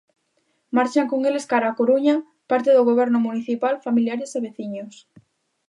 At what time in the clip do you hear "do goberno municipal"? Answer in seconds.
2.73-3.73